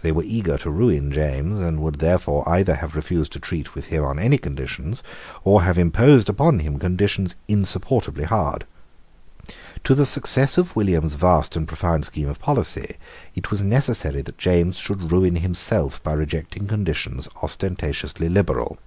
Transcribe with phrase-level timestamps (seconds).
[0.00, 3.88] They were eager to ruin James, and would therefore either have refused to treat with
[3.88, 5.02] him on any conditions,
[5.44, 8.64] or have imposed on him conditions insupportably hard.
[9.84, 12.96] To the success of William's vast and profound scheme of policy
[13.34, 18.78] it was necessary that James should ruin himself by rejecting conditions ostentatiously liberal.